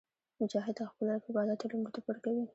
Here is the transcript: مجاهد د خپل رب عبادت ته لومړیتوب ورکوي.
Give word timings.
مجاهد 0.41 0.75
د 0.77 0.81
خپل 0.91 1.05
رب 1.13 1.23
عبادت 1.29 1.57
ته 1.61 1.65
لومړیتوب 1.71 2.03
ورکوي. 2.07 2.43